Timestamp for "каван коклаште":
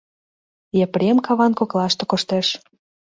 1.25-2.03